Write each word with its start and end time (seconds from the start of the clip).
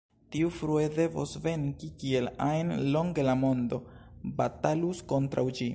Tiu 0.35 0.47
frue 0.59 0.85
devos 0.93 1.33
venki, 1.43 1.89
kiel 2.03 2.31
ajn 2.47 2.73
longe 2.97 3.27
la 3.31 3.37
mondo 3.45 3.83
batalus 4.43 5.09
kontraŭ 5.13 5.49
ĝi. 5.61 5.69